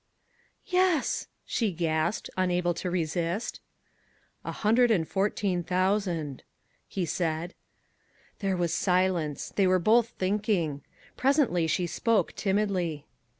"Yes," 0.65 1.27
she 1.45 1.71
gasped, 1.71 2.31
unable 2.35 2.73
to 2.73 2.89
resist. 2.89 3.59
"A 4.43 4.51
hundred 4.51 4.89
and 4.89 5.07
fourteen 5.07 5.61
thousand," 5.61 6.41
he 6.87 7.05
said. 7.05 7.53
There 8.39 8.57
was 8.57 8.73
silence. 8.73 9.53
They 9.55 9.67
were 9.67 9.77
both 9.77 10.07
thinking. 10.07 10.81
Presently 11.17 11.67
she 11.67 11.85
spoke, 11.85 12.33
timidly. 12.33 13.05